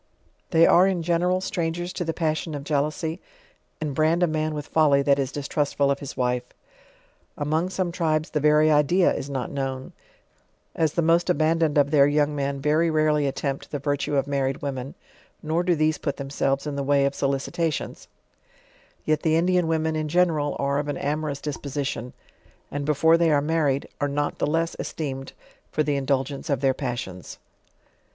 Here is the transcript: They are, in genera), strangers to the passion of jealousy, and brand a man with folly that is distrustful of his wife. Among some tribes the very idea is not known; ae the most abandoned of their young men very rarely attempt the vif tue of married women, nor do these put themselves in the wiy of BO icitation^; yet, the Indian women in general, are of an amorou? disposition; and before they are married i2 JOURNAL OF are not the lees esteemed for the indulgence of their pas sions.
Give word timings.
They 0.49 0.65
are, 0.65 0.87
in 0.87 1.03
genera), 1.03 1.39
strangers 1.41 1.93
to 1.93 2.03
the 2.03 2.11
passion 2.11 2.55
of 2.55 2.63
jealousy, 2.63 3.21
and 3.79 3.93
brand 3.93 4.23
a 4.23 4.27
man 4.27 4.55
with 4.55 4.65
folly 4.65 5.03
that 5.03 5.19
is 5.19 5.31
distrustful 5.31 5.91
of 5.91 5.99
his 5.99 6.17
wife. 6.17 6.41
Among 7.37 7.69
some 7.69 7.91
tribes 7.91 8.31
the 8.31 8.39
very 8.39 8.71
idea 8.71 9.13
is 9.13 9.29
not 9.29 9.51
known; 9.51 9.93
ae 10.75 10.87
the 10.87 11.03
most 11.03 11.29
abandoned 11.29 11.77
of 11.77 11.91
their 11.91 12.07
young 12.07 12.35
men 12.35 12.59
very 12.59 12.89
rarely 12.89 13.27
attempt 13.27 13.69
the 13.69 13.77
vif 13.77 13.99
tue 13.99 14.15
of 14.17 14.25
married 14.25 14.63
women, 14.63 14.95
nor 15.43 15.61
do 15.61 15.75
these 15.75 15.99
put 15.99 16.17
themselves 16.17 16.65
in 16.65 16.75
the 16.75 16.83
wiy 16.83 17.05
of 17.05 17.13
BO 17.19 17.37
icitation^; 17.37 18.07
yet, 19.05 19.21
the 19.21 19.35
Indian 19.35 19.67
women 19.67 19.95
in 19.95 20.07
general, 20.07 20.55
are 20.57 20.79
of 20.79 20.87
an 20.87 20.97
amorou? 20.97 21.39
disposition; 21.39 22.11
and 22.71 22.85
before 22.85 23.19
they 23.19 23.29
are 23.29 23.39
married 23.39 23.83
i2 23.83 23.85
JOURNAL 23.85 23.93
OF 23.93 24.09
are 24.13 24.15
not 24.15 24.37
the 24.39 24.47
lees 24.47 24.75
esteemed 24.79 25.33
for 25.71 25.83
the 25.83 25.95
indulgence 25.95 26.49
of 26.49 26.61
their 26.61 26.73
pas 26.73 26.99
sions. 26.99 27.37